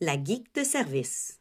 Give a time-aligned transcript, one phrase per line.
[0.00, 1.40] la geek de service.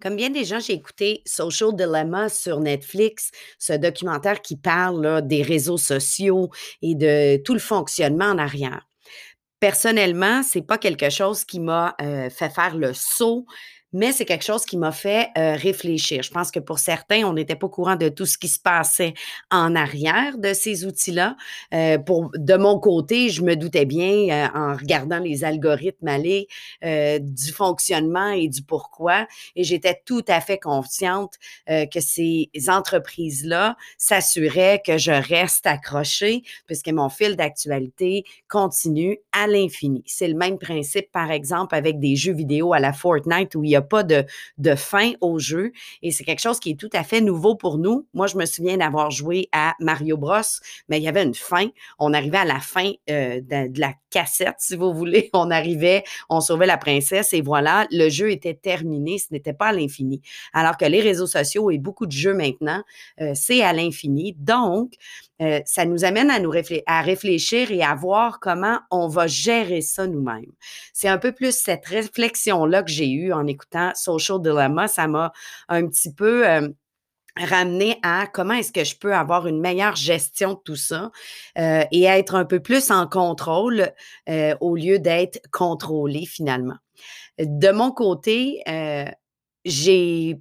[0.00, 5.42] Comme bien des gens, j'ai écouté Social Dilemma sur Netflix, ce documentaire qui parle des
[5.42, 6.50] réseaux sociaux
[6.82, 8.86] et de tout le fonctionnement en arrière.
[9.60, 13.44] Personnellement, c'est pas quelque chose qui m'a euh, fait faire le saut
[13.92, 16.22] mais c'est quelque chose qui m'a fait euh, réfléchir.
[16.22, 18.58] Je pense que pour certains, on n'était pas au courant de tout ce qui se
[18.58, 19.14] passait
[19.50, 21.36] en arrière de ces outils-là.
[21.74, 26.48] Euh, pour de mon côté, je me doutais bien euh, en regardant les algorithmes aller
[27.20, 31.34] du fonctionnement et du pourquoi, et j'étais tout à fait consciente
[31.66, 40.02] que ces entreprises-là s'assuraient que je reste accrochée, puisque mon fil d'actualité continue à l'infini.
[40.06, 43.70] C'est le même principe, par exemple, avec des jeux vidéo à la Fortnite où il
[43.70, 44.24] y a pas de,
[44.76, 48.06] fin au jeu et c'est quelque chose qui est tout à fait nouveau pour nous.
[48.14, 50.40] Moi, je me souviens d'avoir joué à Mario Bros,
[50.88, 51.68] mais il y avait une fin.
[51.98, 55.30] On arrivait à la fin euh, de, la cassette, si vous voulez.
[55.34, 59.18] On arrivait, on sauvait la princesse et voilà, le jeu était terminé.
[59.18, 60.20] Ce n'était pas à l'infini.
[60.52, 62.82] Alors que les réseaux sociaux et beaucoup de jeux maintenant,
[63.20, 64.34] euh, c'est à l'infini.
[64.38, 64.94] Donc,
[65.40, 66.52] euh, ça nous amène à nous
[66.86, 70.52] à réfléchir et à voir comment on va gérer ça nous-mêmes.
[70.92, 74.88] C'est un peu plus cette réflexion-là que j'ai eue en écoutant Social Dilemma.
[74.88, 75.32] Ça m'a
[75.68, 76.68] un petit peu euh,
[77.36, 81.10] ramené à comment est-ce que je peux avoir une meilleure gestion de tout ça
[81.58, 83.92] euh, et être un peu plus en contrôle
[84.60, 86.76] au lieu d'être contrôlé finalement.
[87.38, 88.62] De mon côté,
[89.64, 90.38] j'ai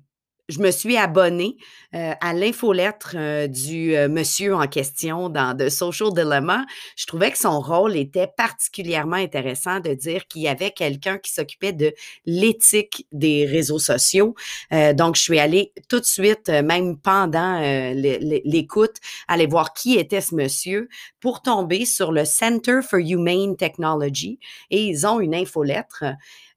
[0.49, 1.55] je me suis abonnée
[1.95, 6.65] euh, à l'infolettre euh, du euh, monsieur en question dans The Social Dilemma.
[6.95, 11.31] Je trouvais que son rôle était particulièrement intéressant de dire qu'il y avait quelqu'un qui
[11.31, 11.93] s'occupait de
[12.25, 14.35] l'éthique des réseaux sociaux.
[14.71, 17.59] donc, je suis allée tout de suite, même pendant
[17.93, 18.95] l'écoute,
[19.27, 24.39] aller voir qui était ce monsieur pour tomber sur le Center for Humane Technology
[24.71, 26.03] et ils ont une infolettre.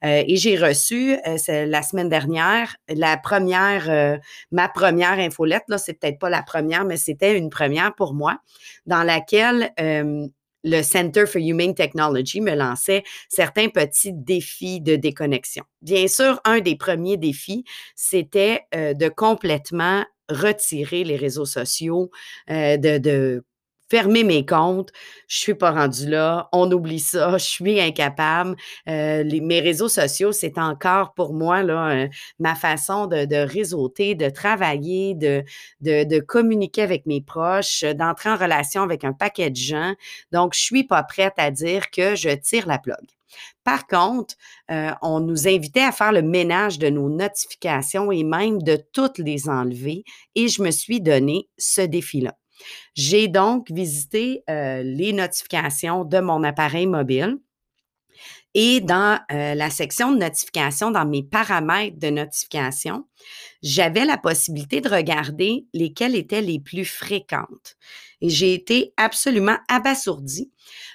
[0.04, 4.18] Euh, et j'ai reçu euh, la semaine dernière la première, euh,
[4.50, 5.64] ma première infolette.
[5.68, 8.38] Là, c'est peut-être pas la première, mais c'était une première pour moi,
[8.86, 9.72] dans laquelle
[10.64, 15.64] le Center for Humane Technology me lançait certains petits défis de déconnexion.
[15.80, 17.64] Bien sûr, un des premiers défis,
[17.96, 22.10] c'était de complètement retirer les réseaux sociaux,
[22.48, 23.44] de, de
[23.92, 24.90] fermer mes comptes.
[25.28, 26.48] Je suis pas rendue là.
[26.52, 27.36] On oublie ça.
[27.38, 28.56] Je suis incapable.
[28.88, 32.06] Euh, mes réseaux sociaux, c'est encore pour moi là,
[32.38, 39.04] ma façon de, réseauter, de travailler, de communiquer avec mes proches, d'entrer en relation avec
[39.04, 39.92] un paquet de gens.
[40.32, 42.96] Donc, je suis pas prête à dire que je tire la plug.
[43.62, 44.34] Par contre,
[44.70, 49.18] euh, on nous invitait à faire le ménage de nos notifications et même de toutes
[49.18, 50.04] les enlever
[50.34, 52.36] et je me suis donné ce défi-là.
[52.94, 57.38] J'ai donc visité euh, les notifications de mon appareil mobile.
[58.54, 63.06] Et dans euh, la section de notification, dans mes paramètres de notification,
[63.62, 67.76] j'avais la possibilité de regarder lesquelles étaient les plus fréquentes.
[68.20, 70.52] Et j'ai été absolument abasourdie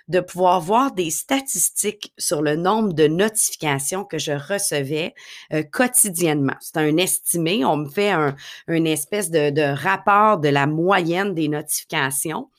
[0.08, 5.14] de pouvoir voir des statistiques sur le nombre de notifications que je recevais
[5.52, 6.56] euh, quotidiennement.
[6.62, 8.36] C'est un estimé, on me fait un,
[8.68, 12.50] une espèce de, de rapport de la moyenne des notifications.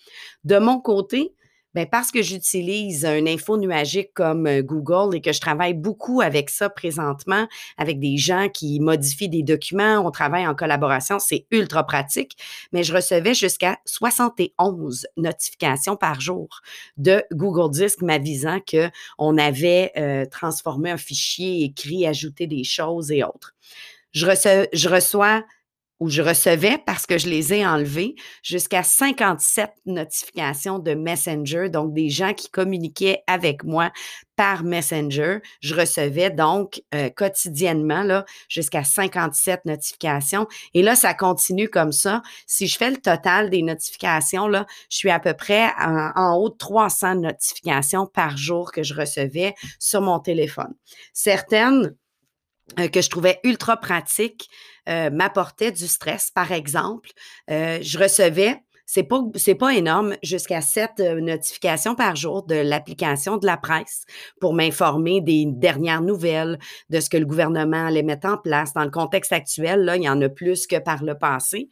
[0.45, 1.35] De mon côté,
[1.75, 6.23] Bien, parce que j'utilise un info nuagique comme euh, Google et que je travaille beaucoup
[6.23, 7.47] avec ça présentement,
[7.77, 12.39] avec des gens qui modifient des documents, on travaille en collaboration, c'est ultra pratique,
[12.73, 16.49] mais je recevais jusqu'à 71 notifications par jour
[16.97, 23.11] de Google Disc m'avisant que on avait euh, transformé un fichier, écrit, ajouté des choses
[23.11, 23.55] et autres.
[24.13, 25.45] Je reçois
[26.01, 31.93] où je recevais, parce que je les ai enlevés, jusqu'à 57 notifications de Messenger, donc
[31.93, 33.91] des gens qui communiquaient avec moi
[34.37, 35.39] par Messenger.
[35.61, 40.47] Je recevais donc euh, quotidiennement là jusqu'à 57 notifications.
[40.75, 42.23] Et là, ça continue comme ça.
[42.47, 46.37] Si je fais le total des notifications, là, je suis à peu près en, en
[46.37, 50.73] haut de 300 notifications par jour que je recevais sur mon téléphone.
[51.13, 51.97] Certaines
[52.77, 54.49] que je trouvais ultra pratique
[54.89, 57.11] euh, m'apportait du stress, par exemple.
[57.51, 58.57] Euh, je recevais,
[58.91, 64.05] c'est pas, c'est pas énorme, jusqu'à sept notifications par jour de l'application de la presse
[64.41, 66.59] pour m'informer des dernières nouvelles,
[66.89, 68.73] de ce que le gouvernement allait mettre en place.
[68.73, 71.69] Dans le contexte actuel, là, il y en a plus que par le passé.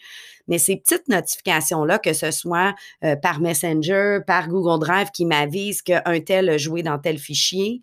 [0.46, 5.80] Mais ces petites notifications-là, que ce soit euh, par Messenger, par Google Drive qui m'avise
[5.80, 7.80] qu'un tel a joué dans tel fichier,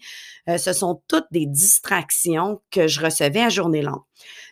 [0.48, 4.04] euh, ce sont toutes des distractions que je recevais à journée longue.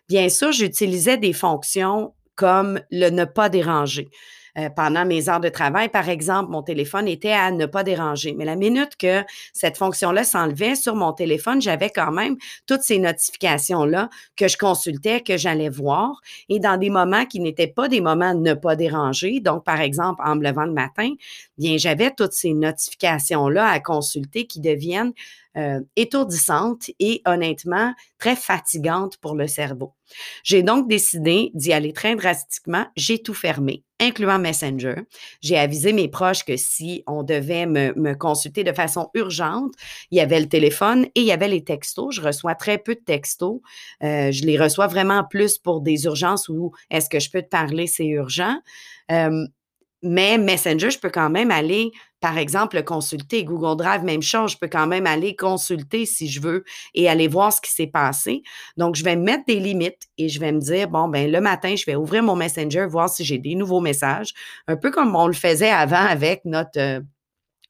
[0.10, 4.10] Bien sûr, j'utilisais des fonctions comme le ne pas déranger.
[4.58, 8.34] Euh, pendant mes heures de travail, par exemple, mon téléphone était à ne pas déranger.
[8.38, 12.36] Mais la minute que cette fonction-là s'enlevait sur mon téléphone, j'avais quand même
[12.68, 16.22] toutes ces notifications-là que je consultais, que j'allais voir.
[16.50, 20.22] Et dans des moments qui n'étaient pas des moments ne pas déranger, donc par exemple
[20.26, 21.12] en me levant le matin,
[21.58, 25.14] bien j'avais toutes ces notifications-là à consulter qui deviennent
[25.58, 29.94] euh, étourdissante et honnêtement très fatigante pour le cerveau.
[30.44, 32.86] J'ai donc décidé d'y aller très drastiquement.
[32.96, 34.96] J'ai tout fermé, incluant Messenger.
[35.42, 39.74] J'ai avisé mes proches que si on devait me, consulter de façon urgente,
[40.12, 42.16] il y avait le téléphone et il y avait les textos.
[42.16, 43.62] Je reçois très peu de textos.
[44.04, 47.50] Euh, je les reçois vraiment plus pour des urgences où est-ce que je peux te
[47.50, 48.58] parler, c'est urgent.
[49.12, 49.46] Euh,
[50.04, 53.44] mais Messenger, je peux quand même aller, par exemple, consulter.
[53.44, 56.64] Google Drive, même chose, je peux quand même aller consulter si je veux
[56.96, 58.42] et aller voir ce qui s'est passé.
[58.78, 61.76] Donc, je vais mettre des limites et je vais me dire, bon, ben le matin,
[61.76, 64.34] je vais ouvrir mon Messenger, voir si j'ai des nouveaux messages,
[64.68, 66.80] un peu comme on le faisait avant avec notre...
[66.80, 67.02] Euh,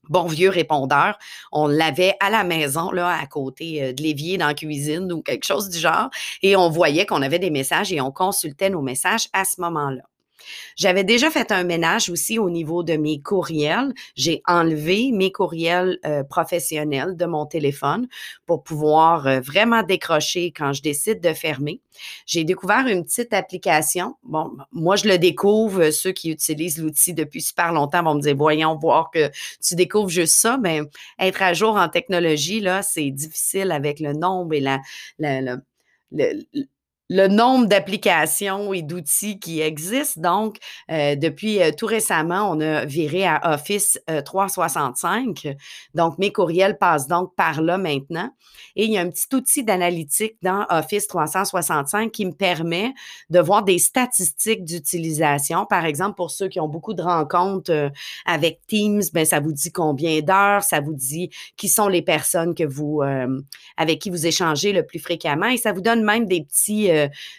[0.10, 1.18] bon vieux répondeur.
[1.52, 5.22] On l'avait à la maison, là, à côté euh, de l'évier dans la cuisine ou
[5.22, 6.10] quelque chose du genre.
[6.42, 10.11] Et on voyait qu'on avait des messages et on consultait nos messages à ce moment-là.
[10.76, 13.94] J'avais déjà fait un ménage aussi au niveau de mes courriels.
[14.16, 18.08] J'ai enlevé mes courriels euh, professionnels de mon téléphone
[18.46, 21.82] pour pouvoir euh, vraiment décrocher quand je décide de fermer.
[22.26, 24.16] J'ai découvert une petite application.
[24.24, 25.92] Bon, moi, je le découvre.
[25.92, 29.30] Ceux qui utilisent l'outil depuis super longtemps vont me dire, voyons voir que
[29.62, 30.58] tu découvres juste ça.
[30.58, 30.82] Mais
[31.20, 34.80] être à jour en technologie, là, c'est difficile avec le nombre et la,
[37.28, 40.22] nombre d'applications et d'outils qui existent.
[40.22, 40.60] Donc,
[40.90, 45.46] euh, depuis euh, tout récemment, on a viré à Office 365.
[45.46, 45.54] Euh,
[45.94, 48.30] donc, mes courriels passent donc par là maintenant.
[48.78, 52.94] Et il y a un petit outil d'analytique dans Office 365 qui me permet
[53.30, 55.66] de voir des statistiques d'utilisation.
[55.66, 57.92] Par exemple, pour ceux qui ont beaucoup de rencontres
[58.26, 62.56] avec Teams, ben ça vous dit combien d'heures, ça vous dit qui sont les personnes
[62.56, 63.02] que vous
[63.78, 66.90] avec qui vous échangez le plus fréquemment et ça vous donne même des petits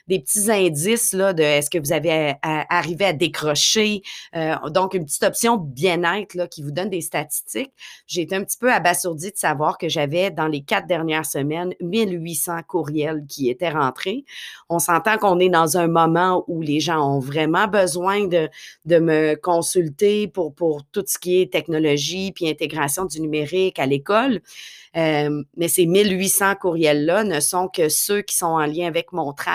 [0.08, 4.02] des petits indices là, de est-ce que vous avez arrivé à décrocher.
[4.34, 7.72] Euh, donc, une petite option bien-être qui vous donne des statistiques.
[8.06, 11.74] J'ai été un petit peu abasourdie de savoir que j'avais, dans les quatre dernières semaines,
[11.80, 14.24] 1800 courriels qui étaient rentrés.
[14.68, 18.48] On s'entend qu'on est dans un moment où les gens ont vraiment besoin de,
[18.84, 23.86] de me consulter pour, pour tout ce qui est technologie puis intégration du numérique à
[23.86, 24.40] l'école.
[24.96, 29.32] Euh, mais ces 1800 courriels-là ne sont que ceux qui sont en lien avec mon
[29.32, 29.51] travail.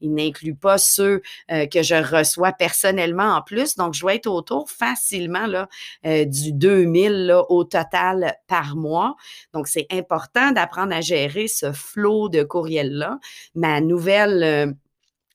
[0.00, 3.76] Ils n'incluent pas ceux euh, que je reçois personnellement en plus.
[3.76, 5.68] Donc, je dois être autour facilement là,
[6.06, 9.16] euh, du 2000 là, au total par mois.
[9.52, 13.18] Donc, c'est important d'apprendre à gérer ce flot de courriels-là.
[13.54, 14.76] Ma nouvelle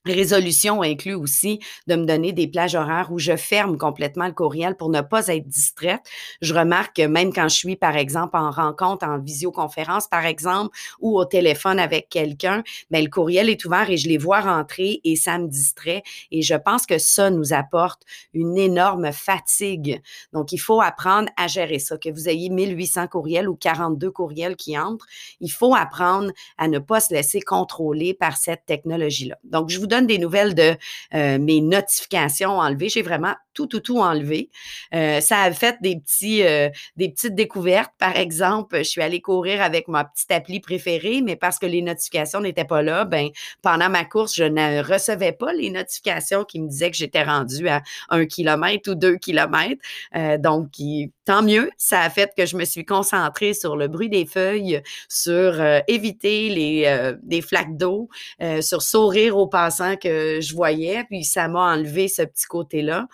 [0.06, 4.76] Résolution inclut aussi de me donner des plages horaires où je ferme complètement le courriel
[4.76, 6.02] pour ne pas être distraite.
[6.42, 10.76] Je remarque que même quand je suis, par exemple, en rencontre, en visioconférence, par exemple,
[11.00, 15.00] ou au téléphone avec quelqu'un, ben, le courriel est ouvert et je les vois rentrer
[15.04, 16.02] et ça me distrait.
[16.30, 18.02] Et je pense que ça nous apporte
[18.34, 20.02] une énorme fatigue.
[20.34, 21.96] Donc, il faut apprendre à gérer ça.
[21.96, 25.06] Que vous ayez 1800 courriels ou 42 courriels qui entrent,
[25.40, 29.38] il faut apprendre à ne pas se laisser contrôler par cette technologie-là.
[29.44, 30.76] Donc, je vous des nouvelles de
[31.14, 32.88] euh, mes notifications enlevées.
[32.88, 34.50] J'ai vraiment tout, tout, tout enlevé.
[34.94, 37.92] Euh, ça a fait des, petits, euh, des petites découvertes.
[37.98, 41.82] Par exemple, je suis allée courir avec ma petite appli préférée, mais parce que les
[41.82, 43.28] notifications n'étaient pas là, ben,
[43.62, 47.68] pendant ma course, je ne recevais pas les notifications qui me disaient que j'étais rendue
[47.68, 49.80] à un kilomètre ou deux kilomètres.
[50.38, 50.70] donc,
[51.24, 51.70] tant mieux.
[51.78, 56.48] Ça a fait que je me suis concentrée sur le bruit des feuilles, sur éviter
[56.48, 58.08] les, des flaques d'eau,
[58.60, 63.06] sur sourire aux passants que je voyais, puis ça m'a enlevé ce petit côté-là.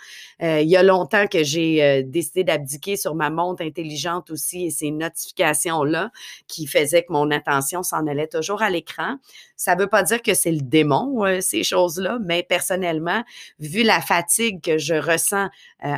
[0.43, 4.67] Euh, il y a longtemps que j'ai euh, décidé d'abdiquer sur ma montre intelligente aussi
[4.67, 6.11] et ces notifications-là
[6.49, 9.17] qui faisaient que mon attention s'en allait toujours à l'écran.
[9.57, 13.23] Ça ne veut pas dire que c'est le démon, euh, ces choses-là, mais personnellement,
[13.59, 15.49] vu la fatigue que je ressens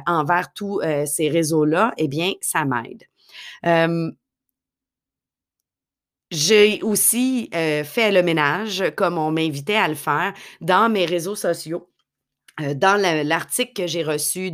[0.06, 3.04] envers tous ces réseaux-là, eh bien, ça m'aide.
[6.30, 11.91] J'ai aussi fait le ménage, comme on m'invitait à le faire, dans mes réseaux sociaux.
[12.62, 14.52] Euh, dans l'article que j'ai reçu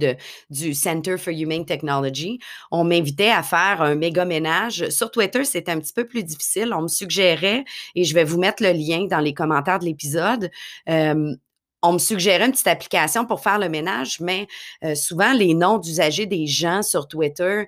[0.51, 2.39] du Center for Humane Technology,
[2.71, 4.89] on m'invitait à faire un méga ménage.
[4.91, 6.73] Sur Twitter, c'est un petit peu plus difficile.
[6.75, 10.51] On me suggérait, et je vais vous mettre le lien dans les commentaires de l'épisode,
[10.89, 11.35] euh,
[11.81, 14.49] on me suggérait une petite application pour faire le ménage, mais
[14.97, 17.67] souvent les noms d'usagers des gens sur Twitter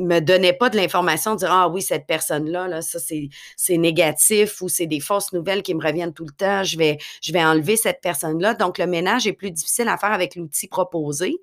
[0.00, 4.68] me donnait pas de l'information, dire Ah oui, cette personne-là, là, ça c'est négatif ou
[4.68, 6.98] c'est des fausses nouvelles qui me reviennent tout le temps, je vais,
[7.42, 8.54] enlever cette personne-là.
[8.54, 11.36] Donc, le ménage est plus difficile à faire avec l'outil proposé,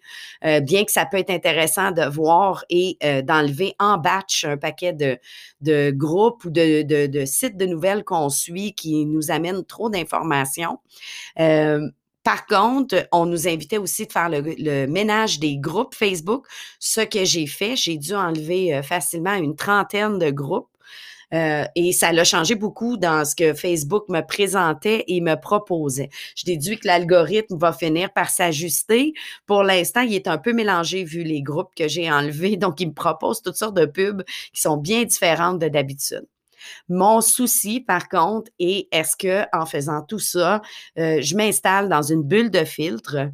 [0.45, 4.57] euh, bien que ça peut être intéressant de voir et euh, d'enlever en batch un
[4.57, 10.79] paquet de, groupes ou de sites de nouvelles qu'on suit qui nous amènent trop d'informations.
[11.39, 11.87] Euh,
[12.27, 16.45] par contre, on nous invitait aussi de faire le, ménage des groupes Facebook,
[16.77, 17.77] ce que j'ai fait.
[17.77, 20.67] J'ai dû enlever euh, facilement une trentaine de groupes.
[21.33, 26.09] Euh, et ça l'a changé beaucoup dans ce que Facebook me présentait et me proposait.
[26.35, 29.13] Je déduis que l'algorithme va finir par s'ajuster.
[29.45, 32.57] Pour l'instant, il est un peu mélangé vu les groupes que j'ai enlevés.
[32.57, 36.25] Donc, il me propose toutes sortes de pubs qui sont bien différentes de d'habitude.
[36.89, 40.61] Mon souci, par contre, est est-ce que en faisant tout ça,
[40.97, 43.29] euh, je m'installe dans une bulle de filtre,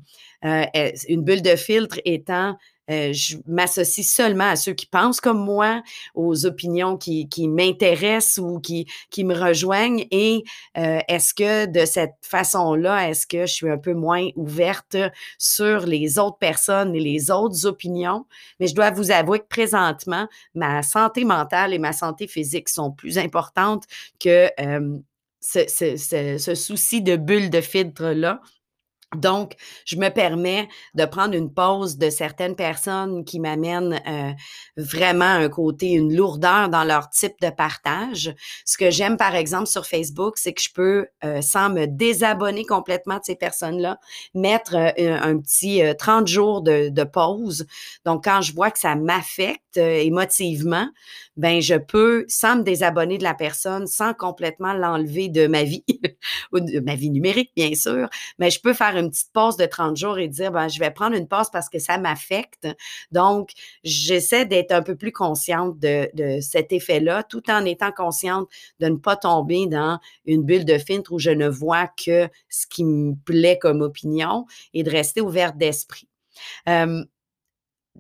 [0.46, 0.66] euh,
[1.08, 2.58] une bulle de filtre étant
[2.90, 5.82] euh, je m'associe seulement à ceux qui pensent comme moi,
[6.16, 10.06] aux opinions qui, qui m'intéressent ou qui, qui me rejoignent.
[10.12, 10.44] Et
[10.78, 14.98] euh, est-ce que de cette façon-là, est-ce que je suis un peu moins ouverte
[15.38, 18.26] sur les autres personnes et les autres opinions?
[18.60, 22.92] Mais je dois vous avouer que présentement, ma santé mentale et ma santé physique sont
[22.92, 23.86] plus importantes
[24.20, 24.98] que euh,
[25.40, 28.42] ce, ce, ce, souci de bulle de filtre-là.
[29.16, 29.54] Donc,
[29.86, 34.32] je me permets de prendre une pause de certaines personnes qui m'amènent euh,
[34.78, 38.34] vraiment un côté, une lourdeur dans leur type de partage.
[38.66, 42.66] Ce que j'aime, par exemple, sur Facebook, c'est que je peux, euh, sans me désabonner
[42.66, 44.00] complètement de ces personnes-là,
[44.34, 47.66] mettre euh, un petit 30 jours de, de, pause.
[48.06, 50.88] Donc, quand je vois que ça m'affecte émotivement,
[51.36, 55.84] ben je peux, sans me désabonner de la personne, sans complètement l'enlever de ma vie,
[56.52, 58.10] ou de ma vie numérique, bien sûr,
[58.40, 60.92] mais je peux faire une petite pause de 30 jours et dire, ben, je vais
[60.92, 62.68] prendre une pause parce que ça m'affecte.
[63.12, 63.52] Donc,
[63.84, 68.48] j'essaie d'être un peu plus consciente de, de cet effet-là, tout en étant consciente
[68.80, 72.68] de ne pas tomber dans une bulle de filtre où je ne vois que ce
[72.68, 76.08] qui me plaît comme opinion et de rester ouverte d'esprit.
[76.68, 77.04] Euh,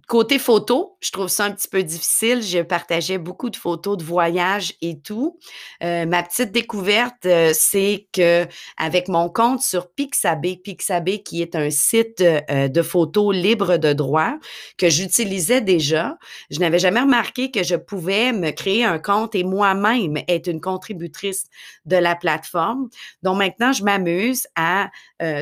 [0.07, 2.41] Côté photo, je trouve ça un petit peu difficile.
[2.41, 5.37] Je partageais beaucoup de photos de voyage et tout.
[5.83, 11.55] Euh, ma petite découverte, euh, c'est que avec mon compte sur Pixabay, Pixabay qui est
[11.55, 14.33] un site euh, de photos libre de droit
[14.79, 16.17] que j'utilisais déjà,
[16.49, 20.59] je n'avais jamais remarqué que je pouvais me créer un compte et moi-même être une
[20.59, 21.45] contributrice
[21.85, 22.89] de la plateforme.
[23.21, 24.89] Donc maintenant, je m'amuse à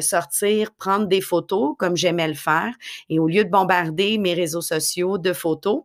[0.02, 2.72] sortir, prendre des photos comme j'aimais le faire
[3.10, 5.84] et au lieu de bombarder mes réseaux sociaux de photos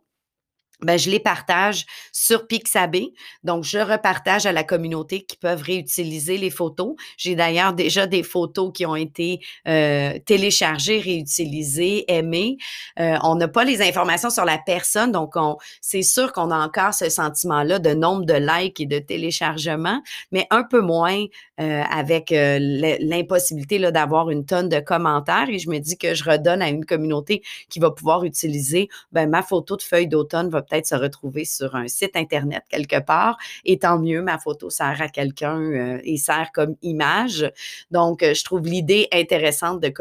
[0.81, 3.11] ben, je les partage sur Pixabay.
[3.43, 6.95] Donc, je repartage à la communauté qui peuvent réutiliser les photos.
[7.17, 12.57] J'ai d'ailleurs déjà des photos qui ont été euh, téléchargées, réutilisées, aimées.
[12.99, 16.57] Euh, on n'a pas les informations sur la personne, donc on, c'est sûr qu'on a
[16.57, 21.25] encore ce sentiment-là de nombre de likes et de téléchargements, mais un peu moins
[21.59, 25.49] euh, avec l'impossibilité d'avoir une tonne de commentaires.
[25.49, 29.27] Et je me dis que je redonne à une communauté qui va pouvoir utiliser ben,
[29.27, 33.37] ma photo de feuille d'automne va peut-être se retrouver sur un site Internet quelque part.
[33.65, 37.51] Et tant mieux, ma photo sert à quelqu'un euh, et sert comme image.
[37.91, 39.93] Donc, euh, je trouve l'idée intéressante de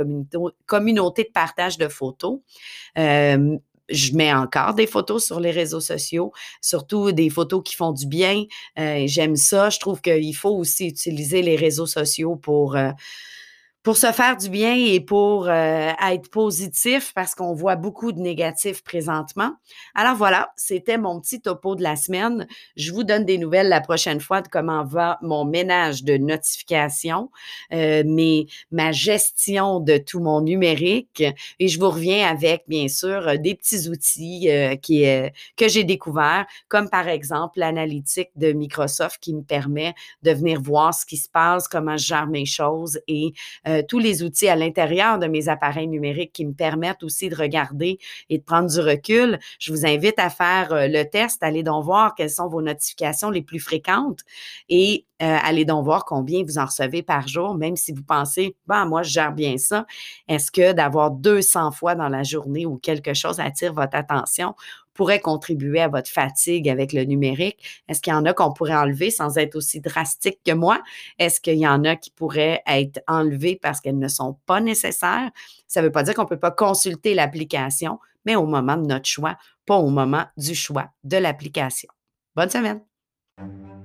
[0.66, 2.40] communauté de partage de photos.
[2.98, 3.56] Euh,
[3.88, 8.06] je mets encore des photos sur les réseaux sociaux, surtout des photos qui font du
[8.08, 8.42] bien.
[8.76, 9.70] J'aime ça.
[9.70, 12.76] Je trouve qu'il faut aussi utiliser les réseaux sociaux pour
[13.86, 18.18] pour se faire du bien et pour euh, être positif parce qu'on voit beaucoup de
[18.18, 19.52] négatifs présentement.
[19.94, 22.48] Alors voilà, c'était mon petit topo de la semaine.
[22.74, 27.30] Je vous donne des nouvelles la prochaine fois de comment va mon ménage de notifications,
[27.72, 31.22] euh, mais ma gestion de tout mon numérique
[31.60, 35.04] et je vous reviens avec bien sûr des petits outils euh, qui
[35.56, 40.92] que j'ai découverts comme par exemple l'analytique de Microsoft qui me permet de venir voir
[40.92, 43.32] ce qui se passe, comment je gère mes choses et
[43.76, 47.36] euh, tous les outils à l'intérieur de mes appareils numériques qui me permettent aussi de
[47.36, 49.38] regarder et de prendre du recul.
[49.58, 53.30] Je vous invite à faire euh, le test, allez donc voir quelles sont vos notifications
[53.30, 54.20] les plus fréquentes
[54.68, 58.54] et euh, allez donc voir combien vous en recevez par jour, même si vous pensez,
[58.66, 59.86] bah moi, je gère bien ça.
[60.28, 64.54] Est-ce que d'avoir 200 fois dans la journée ou quelque chose attire votre attention
[64.96, 67.62] pourrait contribuer à votre fatigue avec le numérique?
[67.88, 70.82] Est-ce qu'il y en a qu'on pourrait enlever sans être aussi drastique que moi?
[71.18, 75.30] Est-ce qu'il y en a qui pourraient être enlevées parce qu'elles ne sont pas nécessaires?
[75.68, 78.86] Ça ne veut pas dire qu'on ne peut pas consulter l'application, mais au moment de
[78.86, 79.36] notre choix,
[79.66, 81.88] pas au moment du choix de l'application.
[82.34, 83.75] Bonne semaine!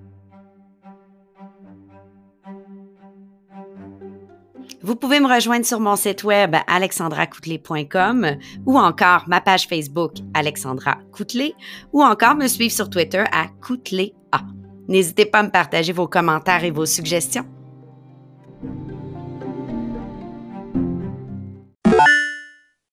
[4.82, 10.98] Vous pouvez me rejoindre sur mon site web alexandracoutelet.com ou encore ma page Facebook Alexandra
[11.12, 11.54] Coutelet
[11.94, 14.14] ou encore me suivre sur Twitter à Coutelet.
[14.88, 17.46] N'hésitez pas à me partager vos commentaires et vos suggestions.